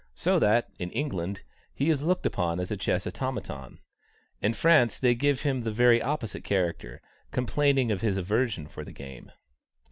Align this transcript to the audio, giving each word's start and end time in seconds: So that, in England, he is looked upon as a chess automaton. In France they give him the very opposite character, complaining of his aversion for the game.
So 0.15 0.39
that, 0.39 0.71
in 0.79 0.89
England, 0.89 1.43
he 1.75 1.91
is 1.91 2.01
looked 2.01 2.25
upon 2.25 2.59
as 2.59 2.71
a 2.71 2.75
chess 2.75 3.05
automaton. 3.05 3.77
In 4.41 4.55
France 4.55 4.97
they 4.97 5.13
give 5.13 5.43
him 5.43 5.61
the 5.61 5.71
very 5.71 6.01
opposite 6.01 6.43
character, 6.43 7.03
complaining 7.29 7.91
of 7.91 8.01
his 8.01 8.17
aversion 8.17 8.65
for 8.65 8.83
the 8.83 8.93
game. 8.93 9.31